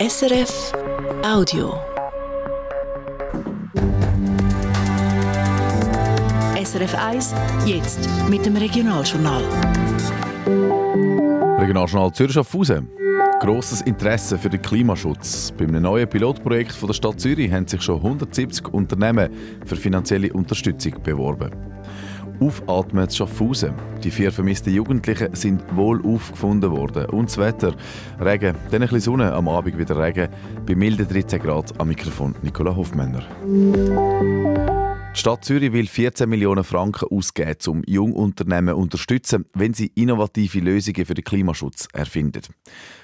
SRF 0.00 0.72
Audio. 1.22 1.74
SRF 6.56 6.94
1, 6.94 7.34
jetzt 7.66 8.08
mit 8.30 8.46
dem 8.46 8.56
Regionaljournal. 8.56 9.42
Regionaljournal 11.58 12.14
Zürich 12.14 12.32
Schaffhausen. 12.32 12.88
Grosses 13.40 13.82
Interesse 13.82 14.38
für 14.38 14.48
den 14.48 14.62
Klimaschutz. 14.62 15.52
Bei 15.58 15.66
einem 15.66 15.82
neuen 15.82 16.08
Pilotprojekt 16.08 16.72
von 16.72 16.86
der 16.86 16.94
Stadt 16.94 17.20
Zürich 17.20 17.52
haben 17.52 17.68
sich 17.68 17.82
schon 17.82 17.96
170 17.96 18.72
Unternehmen 18.72 19.28
für 19.66 19.76
finanzielle 19.76 20.32
Unterstützung 20.32 20.94
beworben. 21.02 21.50
Aufatmen 22.40 23.08
zu 23.08 23.18
Schaffhausen. 23.18 23.74
Die 24.02 24.10
vier 24.10 24.32
vermissten 24.32 24.72
Jugendlichen 24.72 25.34
sind 25.34 25.62
wohl 25.76 26.04
aufgefunden 26.04 26.70
worden. 26.70 27.06
Und 27.06 27.28
das 27.28 27.38
Wetter. 27.38 27.74
Regen, 28.18 28.54
dann 28.70 28.82
ein 28.82 28.88
bisschen 28.88 29.00
Sonne, 29.00 29.32
am 29.32 29.48
Abend 29.48 29.78
wieder 29.78 29.98
Regen. 29.98 30.28
Bei 30.66 30.74
milden 30.74 31.06
13 31.08 31.40
Grad 31.40 31.78
am 31.78 31.88
Mikrofon 31.88 32.34
Nicola 32.42 32.74
Hofmänner. 32.74 33.24
Die 35.12 35.18
Stadt 35.18 35.44
Zürich 35.44 35.72
will 35.72 35.88
14 35.88 36.28
Millionen 36.28 36.62
Franken 36.62 37.08
ausgeben, 37.10 37.58
um 37.66 37.82
Jungunternehmen 37.84 38.74
zu 38.74 38.80
unterstützen, 38.80 39.44
wenn 39.54 39.74
sie 39.74 39.90
innovative 39.96 40.60
Lösungen 40.60 41.04
für 41.04 41.14
den 41.14 41.24
Klimaschutz 41.24 41.88
erfinden. 41.92 42.42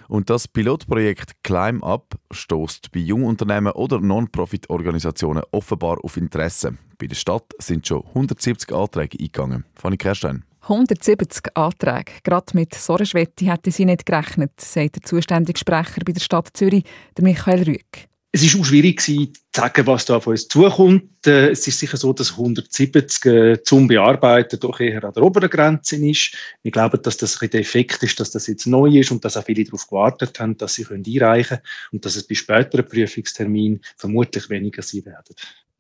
Und 0.09 0.31
das 0.31 0.47
Pilotprojekt 0.47 1.43
Climb 1.43 1.85
Up 1.85 2.15
stoßt 2.31 2.93
bei 2.93 3.01
Jungunternehmen 3.01 3.73
oder 3.73 4.01
Non-Profit-Organisationen 4.01 5.43
offenbar 5.51 5.99
auf 6.05 6.17
Interesse. 6.17 6.79
Bei 6.97 7.09
der 7.09 7.17
Stadt 7.17 7.53
sind 7.59 7.87
schon 7.89 8.05
170 8.07 8.73
Anträge 8.73 9.19
eingegangen. 9.19 9.65
Fanny 9.75 9.97
Kerstein. 9.97 10.45
170 10.63 11.57
Anträge. 11.57 12.13
Gerade 12.23 12.47
mit 12.55 12.75
so 12.75 12.97
hätte 12.97 13.71
sie 13.71 13.85
nicht 13.85 14.07
gerechnet, 14.07 14.61
sagt 14.61 14.97
der 14.97 15.03
zuständige 15.03 15.59
Sprecher 15.59 16.03
bei 16.05 16.13
der 16.13 16.21
Stadt 16.21 16.51
Zürich, 16.55 16.85
der 17.17 17.25
Michael 17.25 17.65
Rüegg. 17.65 18.09
Es 18.37 18.43
ist 18.43 18.61
auch 18.61 18.67
schwierig 18.67 19.01
zu 19.01 19.29
sagen, 19.51 19.87
was 19.87 20.05
da 20.05 20.17
auf 20.17 20.27
uns 20.27 20.47
zukommt. 20.47 21.27
Äh, 21.27 21.53
es 21.53 21.67
ist 21.67 21.79
sicher 21.79 21.97
so, 21.97 22.13
dass 22.13 22.33
170 22.33 23.25
äh, 23.25 23.63
zum 23.63 23.89
Bearbeiten 23.89 24.61
doch 24.61 24.79
eher 24.79 25.03
an 25.05 25.15
der 25.15 25.23
oberen 25.23 25.49
Grenze 25.49 25.97
ist. 25.97 26.37
Wir 26.63 26.71
glauben, 26.71 27.01
dass 27.01 27.17
das 27.17 27.41
ein 27.41 27.49
der 27.49 27.61
Effekt 27.61 28.03
ist, 28.03 28.21
dass 28.21 28.33
das 28.33 28.47
jetzt 28.47 28.67
neu 28.67 28.91
ist 28.91 29.11
und 29.11 29.25
dass 29.25 29.39
auch 29.39 29.45
viele 29.45 29.65
darauf 29.65 29.87
gewartet 29.89 30.39
haben, 30.39 30.55
dass 30.59 30.75
sie 30.75 30.85
einreichen 30.85 31.49
können 31.49 31.63
und 31.93 32.05
dass 32.05 32.17
es 32.17 32.29
bei 32.29 32.35
späteren 32.35 32.87
Prüfungsterminen 32.87 33.81
vermutlich 33.97 34.51
weniger 34.51 34.83
sein 34.83 35.07
werden. 35.07 35.35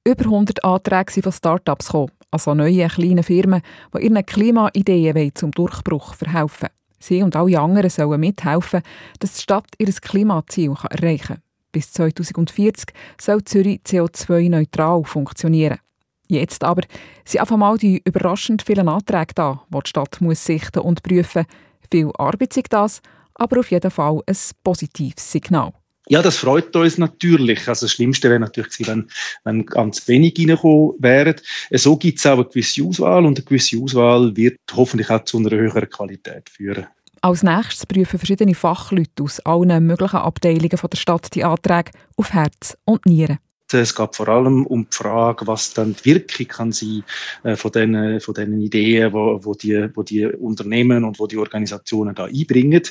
Über 0.06 0.24
100 0.24 0.64
Anträge 0.64 1.12
sind 1.12 1.24
von 1.24 1.32
Start-ups 1.32 1.88
gekommen, 1.88 2.12
also 2.30 2.54
neue 2.54 2.88
kleine 2.88 3.22
Firmen, 3.22 3.60
die 3.94 4.02
ihren 4.02 4.24
Klimaideen 4.24 5.34
zum 5.34 5.50
Durchbruch 5.50 6.14
verhelfen. 6.14 6.70
Sie 7.00 7.22
und 7.22 7.36
alle 7.36 7.60
anderen 7.60 7.90
sollen 7.90 8.18
mithelfen, 8.18 8.80
dass 9.18 9.34
die 9.34 9.42
Stadt 9.42 9.66
ihr 9.76 9.92
Klimaziel 9.92 10.74
erreichen 10.88 11.26
kann. 11.26 11.42
Bis 11.76 11.92
2040 11.92 12.86
soll 13.20 13.44
Zürich 13.44 13.80
CO2-neutral 13.86 15.04
funktionieren. 15.04 15.76
Jetzt 16.26 16.64
aber 16.64 16.80
sind 17.26 17.42
auf 17.42 17.52
einmal 17.52 17.76
die 17.76 18.00
überraschend 18.02 18.62
vielen 18.62 18.88
Anträge 18.88 19.34
da, 19.34 19.62
die 19.68 19.78
die 19.84 19.88
Stadt 19.90 20.22
muss 20.22 20.42
sichten 20.42 20.78
und 20.78 21.02
prüfen. 21.02 21.44
Viel 21.90 22.10
Arbeit 22.16 22.56
ist 22.56 22.72
das, 22.72 23.02
aber 23.34 23.60
auf 23.60 23.70
jeden 23.70 23.90
Fall 23.90 24.22
ein 24.26 24.36
positives 24.64 25.30
Signal. 25.30 25.74
Ja, 26.08 26.22
das 26.22 26.38
freut 26.38 26.74
uns 26.74 26.96
natürlich. 26.96 27.68
Also 27.68 27.84
das 27.84 27.92
Schlimmste 27.92 28.30
wäre 28.30 28.40
natürlich 28.40 28.70
gewesen, 28.70 29.10
wenn, 29.44 29.56
wenn 29.58 29.66
ganz 29.66 30.08
wenig 30.08 30.38
reingekommen 30.38 30.94
wären. 30.98 31.34
So 31.72 31.98
gibt 31.98 32.20
es 32.20 32.24
auch 32.24 32.36
eine 32.36 32.44
gewisse 32.46 32.84
Auswahl 32.84 33.26
und 33.26 33.36
eine 33.36 33.44
gewisse 33.44 33.76
Auswahl 33.76 34.34
wird 34.34 34.56
hoffentlich 34.72 35.10
auch 35.10 35.24
zu 35.24 35.36
einer 35.36 35.50
höheren 35.50 35.90
Qualität 35.90 36.48
führen. 36.48 36.86
Als 37.26 37.42
nächstes 37.42 37.86
prüfen 37.86 38.20
verschiedene 38.20 38.54
Fachleute 38.54 39.24
aus 39.24 39.40
allen 39.40 39.84
möglichen 39.84 40.18
Abteilungen 40.18 40.68
der 40.68 40.96
Stadt 40.96 41.34
die 41.34 41.42
Anträge 41.42 41.90
auf 42.14 42.32
Herz 42.32 42.78
und 42.84 43.04
Nieren. 43.04 43.40
Es 43.72 43.96
geht 43.96 44.14
vor 44.14 44.28
allem 44.28 44.64
um 44.64 44.84
die 44.88 44.96
Frage, 44.96 45.44
was 45.48 45.74
dann 45.74 45.96
die 45.96 46.04
Wirkung 46.04 46.46
kann 46.46 46.70
sein 46.70 47.02
äh, 47.42 47.56
von 47.56 47.72
den 47.72 48.20
von 48.20 48.32
den 48.32 48.60
Ideen, 48.60 49.12
wo, 49.12 49.40
wo 49.42 49.54
die 49.54 49.88
wo 49.96 50.04
die 50.04 50.24
Unternehmen 50.24 51.02
und 51.02 51.18
wo 51.18 51.26
die 51.26 51.36
Organisationen 51.36 52.14
da 52.14 52.26
einbringen 52.26 52.82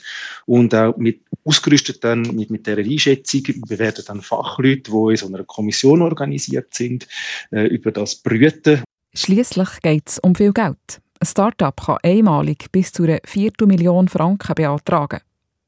und 0.48 0.76
auch 0.76 0.98
mit 0.98 1.22
ausgerüstet 1.46 2.04
dann 2.04 2.24
mit 2.24 2.50
mit 2.50 2.68
der 2.68 2.80
Einschätzung. 2.80 3.44
Wir 3.70 3.80
werden 3.80 4.04
dann 4.06 4.22
Fachleute, 4.22 4.92
die 4.92 5.12
in 5.12 5.16
so 5.16 5.28
einer 5.28 5.46
Kommission 5.46 6.02
organisiert 6.02 6.74
sind, 6.74 7.08
äh, 7.52 7.68
über 7.68 7.94
das 7.94 8.18
brüten. 8.18 8.84
Schließlich 9.14 9.80
geht 9.82 10.10
es 10.10 10.20
um 10.20 10.36
viel 10.36 10.52
Geld. 10.52 11.05
Ein 11.26 11.30
Start-up 11.30 11.82
kann 11.84 11.98
einmalig 12.04 12.72
bis 12.72 12.92
zu 12.92 13.02
einer 13.02 13.18
Viertelmillion 13.26 14.08
Franken 14.10 14.54
beantragen. 14.54 15.22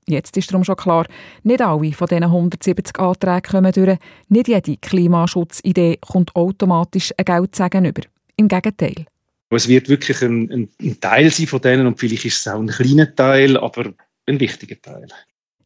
Jetzt 0.08 0.38
ist 0.38 0.52
darum 0.52 0.64
schon 0.64 0.76
klar, 0.76 1.08
nicht 1.42 1.64
alle 1.64 1.94
von 1.94 2.06
diesen 2.06 2.26
170 2.26 3.00
Anträgen 3.00 3.42
kommen 3.42 3.72
durch. 3.72 3.98
Nicht 4.30 4.50
jede 4.50 4.78
Klimaschutzidee 4.78 5.98
kommt 5.98 6.36
automatisch 6.36 7.12
ein 7.18 7.26
Geldsegen 7.26 7.86
über. 7.86 8.04
Im 8.36 8.48
Gegenteil. 8.48 9.08
Es 9.50 9.68
wird 9.68 9.90
wirklich 9.90 10.22
ein, 10.22 10.52
ein, 10.52 10.70
ein 10.80 11.00
Teil 11.00 11.32
sein 11.32 11.48
von 11.48 11.62
denen 11.62 11.88
und 11.88 12.00
vielleicht 12.00 12.26
ist 12.26 12.38
es 12.38 12.48
auch 12.48 12.60
ein 12.60 12.68
kleiner 12.68 13.16
Teil, 13.16 13.58
aber 13.58 13.94
ein 14.28 14.40
wichtiger 14.40 14.80
Teil. 14.80 15.08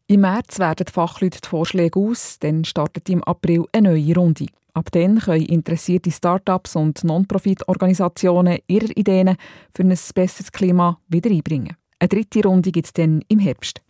Im 0.07 0.21
März 0.21 0.57
werden 0.59 0.85
die 0.87 0.93
Fachleute 0.93 1.41
die 1.43 1.49
Vorschläge 1.49 1.99
aus, 1.99 2.39
dann 2.39 2.63
startet 2.63 3.09
im 3.09 3.25
April 3.25 3.65
eine 3.73 3.89
neue 3.89 4.15
Runde. 4.15 4.45
Ab 4.73 4.91
dann 4.91 5.19
können 5.19 5.45
interessierte 5.45 6.11
Start-ups 6.11 6.75
und 6.75 7.03
Non-Profit-Organisationen 7.03 8.59
ihre 8.67 8.91
Ideen 8.93 9.35
für 9.75 9.83
ein 9.83 9.89
besseres 9.89 10.51
Klima 10.51 10.97
wieder 11.07 11.29
einbringen. 11.29 11.75
Eine 11.99 12.09
dritte 12.09 12.43
Runde 12.43 12.71
gibt 12.71 12.87
es 12.87 12.93
dann 12.93 13.21
im 13.27 13.39
Herbst. 13.39 13.81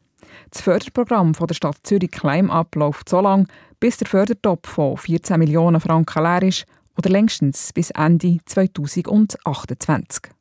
Das 0.49 0.61
Förderprogramm 0.61 1.33
von 1.33 1.47
der 1.47 1.55
Stadt 1.55 1.77
Zürich 1.83 2.11
Climb 2.11 2.51
Up 2.51 2.75
läuft 2.75 3.09
so 3.09 3.21
lange, 3.21 3.45
bis 3.79 3.97
der 3.97 4.07
Fördertopf 4.07 4.67
von 4.67 4.97
14 4.97 5.37
Millionen 5.39 5.79
Franken 5.79 6.23
leer 6.23 6.43
ist 6.43 6.65
oder 6.97 7.09
längstens 7.09 7.71
bis 7.73 7.91
Ende 7.91 8.39
2028. 8.45 10.31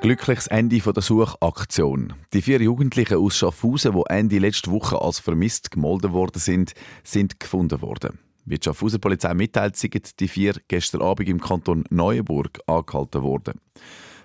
Glückliches 0.00 0.46
Ende 0.46 0.78
der 0.78 1.02
Suchaktion. 1.02 2.12
Die 2.32 2.40
vier 2.40 2.62
Jugendlichen 2.62 3.18
aus 3.18 3.36
Schaffhausen, 3.36 3.94
die 3.94 4.02
Ende 4.08 4.38
letzte 4.38 4.70
Woche 4.70 5.02
als 5.02 5.18
vermisst 5.18 5.72
gemeldet 5.72 6.12
worden 6.12 6.38
sind, 6.38 6.72
sind 7.02 7.40
gefunden 7.40 7.82
worden. 7.82 8.20
Wie 8.44 8.58
die 8.58 8.64
Schaffhauser 8.64 9.00
Polizei 9.00 9.34
mitteilt, 9.34 9.76
sind 9.76 10.20
die 10.20 10.28
vier 10.28 10.54
gestern 10.68 11.02
Abend 11.02 11.28
im 11.28 11.40
Kanton 11.40 11.82
Neuenburg 11.90 12.60
angehalten 12.66 13.22
worden. 13.22 13.60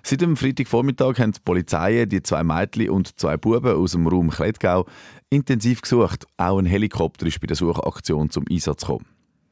Seit 0.04 0.20
dem 0.20 0.36
Freitagvormittag 0.36 1.18
haben 1.18 1.32
die 1.32 1.40
Polizei 1.44 2.04
die 2.06 2.22
zwei 2.22 2.44
Mädchen 2.44 2.90
und 2.90 3.18
zwei 3.18 3.36
Buben 3.36 3.74
aus 3.74 3.92
dem 3.92 4.06
Raum 4.06 4.30
Klettgau 4.30 4.86
intensiv 5.28 5.82
gesucht. 5.82 6.24
Auch 6.36 6.58
ein 6.58 6.66
Helikopter 6.66 7.26
ist 7.26 7.40
bei 7.40 7.48
der 7.48 7.56
Suchaktion 7.56 8.30
zum 8.30 8.44
Einsatz 8.48 8.82
gekommen. 8.82 9.06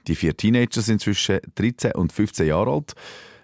Die 0.07 0.15
vier 0.15 0.37
Teenager 0.37 0.83
sind 0.83 1.01
zwischen 1.01 1.41
13 1.57 1.93
und 1.93 2.13
15 2.13 2.47
Jahre 2.47 2.71
alt. 2.71 2.95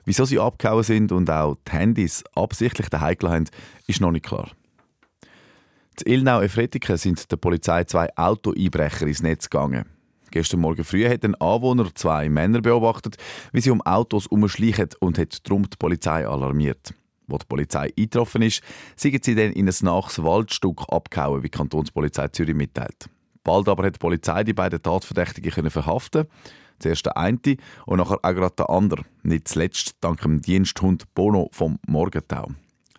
Wieso 0.08 0.24
sie 0.24 0.38
abgehauen 0.38 0.84
sind 0.84 1.12
und 1.12 1.28
auch 1.28 1.58
die 1.66 1.72
Handys 1.72 2.24
absichtlich 2.34 2.88
daheim 2.88 3.18
haben, 3.24 3.44
ist 3.86 4.00
noch 4.00 4.10
nicht 4.10 4.24
klar. 4.24 4.50
In 6.02 6.14
Ilnau 6.14 6.40
Efretiken 6.40 6.96
sind 6.96 7.30
der 7.30 7.36
Polizei 7.36 7.84
zwei 7.84 8.08
Autoeinbrecher 8.16 9.06
ins 9.06 9.22
Netz 9.22 9.50
gegangen. 9.50 9.84
Gestern 10.30 10.60
Morgen 10.60 10.82
früh 10.82 11.06
hat 11.06 11.24
ein 11.24 11.34
Anwohner 11.34 11.94
zwei 11.94 12.30
Männer 12.30 12.62
beobachtet, 12.62 13.18
wie 13.52 13.60
sie 13.60 13.70
um 13.70 13.82
Autos 13.82 14.26
umschleichen 14.26 14.88
und 15.00 15.18
hat 15.18 15.46
darum 15.46 15.68
die 15.68 15.76
Polizei 15.76 16.26
alarmiert. 16.26 16.94
Wo 17.26 17.36
die 17.36 17.44
Polizei 17.46 17.92
eingetroffen 17.94 18.40
ist, 18.40 18.62
sind 18.96 19.22
sie 19.22 19.34
dann 19.34 19.52
in 19.52 19.68
ein 19.68 19.74
naches 19.82 20.22
Waldstück 20.22 20.84
abgehauen, 20.88 21.42
wie 21.42 21.50
die 21.50 21.58
Kantonspolizei 21.58 22.28
Zürich 22.28 22.54
mitteilt. 22.54 23.10
Bald 23.44 23.68
aber 23.68 23.84
hat 23.84 23.96
die 23.96 23.98
Polizei 23.98 24.42
die 24.42 24.54
beiden 24.54 24.80
Tatverdächtigen 24.80 25.68
verhaften 25.70 26.28
Zuerst 26.78 27.06
der 27.06 27.16
eine 27.16 27.38
und 27.86 27.98
nachher 27.98 28.18
auch 28.22 28.34
gerade 28.34 28.54
der 28.56 28.70
andere. 28.70 29.04
Nicht 29.22 29.48
zuletzt 29.48 29.96
dank 30.00 30.20
dem 30.20 30.40
Diensthund 30.40 31.12
Bono 31.14 31.48
vom 31.52 31.78
Morgentau. 31.86 32.50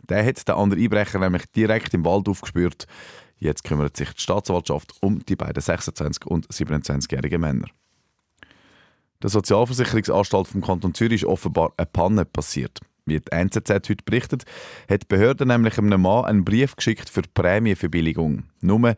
Der 0.09 0.25
hat 0.25 0.47
den 0.47 0.55
anderen 0.55 0.83
Einbrecher 0.83 1.19
nämlich 1.19 1.45
direkt 1.55 1.93
im 1.93 2.03
Wald 2.03 2.27
aufgespürt. 2.27 2.87
Jetzt 3.37 3.63
kümmert 3.63 3.95
sich 3.95 4.11
die 4.13 4.21
Staatsanwaltschaft 4.21 4.93
um 5.01 5.19
die 5.19 5.35
beiden 5.35 5.61
26- 5.61 6.25
und 6.25 6.47
27-jährigen 6.47 7.39
Männer. 7.39 7.67
Der 9.21 9.29
Sozialversicherungsanstalt 9.29 10.47
vom 10.47 10.61
Kanton 10.61 10.93
Zürich 10.93 11.23
ist 11.23 11.27
offenbar 11.27 11.73
eine 11.77 11.85
Panne 11.85 12.25
passiert. 12.25 12.79
Wie 13.05 13.19
die 13.19 13.31
NZZ 13.31 13.69
heute 13.69 14.03
berichtet, 14.05 14.43
hat 14.89 15.03
die 15.03 15.07
Behörde 15.07 15.45
nämlich 15.45 15.77
einem 15.77 16.01
Mann 16.01 16.25
einen 16.25 16.45
Brief 16.45 16.75
geschickt 16.75 17.09
für 17.09 17.21
die 17.21 17.29
Prämienverbilligung. 17.33 18.43
Nur, 18.61 18.95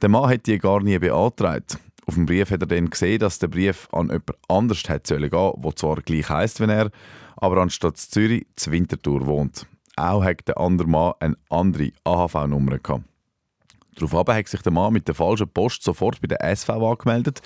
der 0.00 0.08
Mann 0.08 0.30
hat 0.30 0.46
die 0.46 0.58
gar 0.58 0.80
nie 0.82 0.98
beantragt. 0.98 1.78
Auf 2.08 2.14
dem 2.14 2.24
Brief 2.24 2.50
hat 2.50 2.62
er 2.62 2.66
dann 2.66 2.88
gesehen, 2.88 3.18
dass 3.18 3.38
der 3.38 3.48
Brief 3.48 3.86
an 3.92 4.06
jemand 4.06 4.30
anders 4.48 4.88
hätte 4.88 5.08
sollen 5.08 5.28
gehen, 5.28 5.52
der 5.62 5.76
zwar 5.76 5.96
gleich 5.96 6.30
heisst 6.30 6.58
wie 6.58 6.64
er, 6.64 6.90
aber 7.36 7.58
anstatt 7.58 7.98
Zürich 7.98 8.46
zu 8.56 8.72
Winterthur 8.72 9.26
wohnt. 9.26 9.66
Auch 9.94 10.24
hat 10.24 10.48
der 10.48 10.56
andere 10.56 10.88
Mann 10.88 11.12
eine 11.20 11.36
andere 11.50 11.92
AHV-Nummer. 12.04 12.78
Daraufhin 12.78 14.34
hat 14.34 14.48
sich 14.48 14.62
der 14.62 14.72
Mann 14.72 14.94
mit 14.94 15.06
der 15.06 15.14
falschen 15.14 15.50
Post 15.50 15.82
sofort 15.82 16.18
bei 16.22 16.28
der 16.28 16.42
SV 16.42 16.92
angemeldet, 16.92 17.42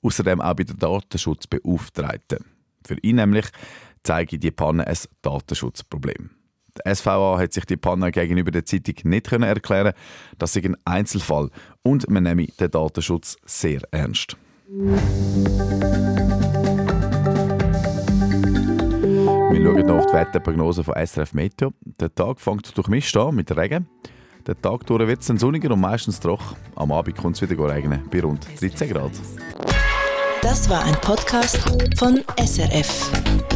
außerdem 0.00 0.40
auch 0.40 0.54
bei 0.54 0.62
der 0.62 0.76
Datenschutzbeauftragten. 0.76 2.44
Für 2.86 2.98
ihn 3.02 3.16
nämlich 3.16 3.46
zeige 4.04 4.38
die 4.38 4.52
Panne 4.52 4.86
ein 4.86 4.96
Datenschutzproblem. 5.22 6.30
Die 6.76 6.94
SVA 6.94 7.38
hat 7.38 7.52
sich 7.52 7.64
die 7.66 7.76
Panne 7.76 8.10
gegenüber 8.10 8.50
der 8.50 8.64
Zeitung 8.64 8.94
nicht 9.04 9.28
können 9.28 9.44
erklären 9.44 9.92
Das 10.38 10.56
ist 10.56 10.64
ein 10.64 10.76
Einzelfall 10.84 11.50
und 11.82 12.08
man 12.10 12.24
nehme 12.24 12.46
den 12.46 12.70
Datenschutz 12.70 13.36
sehr 13.44 13.80
ernst. 13.92 14.36
Wir 19.50 19.62
schauen 19.62 19.86
noch 19.86 19.98
auf 19.98 20.06
die 20.06 20.12
Wetterprognose 20.14 20.82
von 20.82 20.94
SRF 20.94 21.32
Meteo. 21.34 21.72
Der 22.00 22.12
Tag 22.12 22.40
fängt 22.40 22.76
durchmischt 22.76 23.16
an 23.16 23.36
mit 23.36 23.56
Regen. 23.56 23.86
Der 24.46 24.60
Tag 24.60 24.84
durch 24.86 25.06
wird 25.06 25.20
es 25.20 25.26
sonniger 25.26 25.70
und 25.70 25.80
meistens 25.80 26.18
trocken. 26.18 26.56
Am 26.74 26.90
Abend 26.92 27.16
kommt 27.16 27.36
es 27.36 27.48
wieder 27.48 27.72
regnen, 27.72 28.02
bei 28.10 28.20
rund 28.20 28.46
13 28.60 28.90
Grad. 28.90 29.12
Das 30.42 30.68
war 30.68 30.84
ein 30.84 30.94
Podcast 31.00 31.58
von 31.96 32.20
SRF. 32.38 33.53